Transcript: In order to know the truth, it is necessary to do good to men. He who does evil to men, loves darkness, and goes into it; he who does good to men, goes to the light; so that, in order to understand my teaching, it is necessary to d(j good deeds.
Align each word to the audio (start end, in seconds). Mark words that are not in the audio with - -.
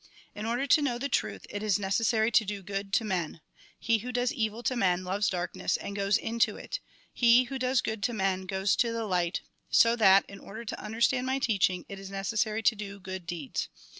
In 0.33 0.47
order 0.47 0.65
to 0.65 0.81
know 0.81 0.97
the 0.97 1.07
truth, 1.09 1.45
it 1.51 1.61
is 1.61 1.77
necessary 1.77 2.31
to 2.31 2.43
do 2.43 2.63
good 2.63 2.91
to 2.93 3.05
men. 3.05 3.39
He 3.79 3.99
who 3.99 4.11
does 4.11 4.33
evil 4.33 4.63
to 4.63 4.75
men, 4.75 5.03
loves 5.03 5.29
darkness, 5.29 5.77
and 5.77 5.95
goes 5.95 6.17
into 6.17 6.55
it; 6.57 6.79
he 7.13 7.43
who 7.43 7.59
does 7.59 7.81
good 7.81 8.01
to 8.01 8.13
men, 8.13 8.47
goes 8.47 8.75
to 8.77 8.91
the 8.91 9.05
light; 9.05 9.41
so 9.69 9.95
that, 9.95 10.25
in 10.27 10.39
order 10.39 10.65
to 10.65 10.81
understand 10.83 11.27
my 11.27 11.37
teaching, 11.37 11.85
it 11.87 11.99
is 11.99 12.09
necessary 12.09 12.63
to 12.63 12.75
d(j 12.75 12.97
good 13.03 13.27
deeds. 13.27 13.69